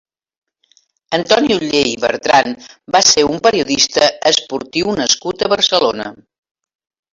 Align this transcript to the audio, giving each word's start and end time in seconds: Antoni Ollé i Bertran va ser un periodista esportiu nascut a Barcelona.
Antoni 1.17 1.53
Ollé 1.55 1.81
i 1.89 1.91
Bertran 2.05 2.55
va 2.97 3.03
ser 3.09 3.27
un 3.35 3.39
periodista 3.49 4.09
esportiu 4.33 4.97
nascut 5.03 5.45
a 5.51 5.55
Barcelona. 5.57 6.11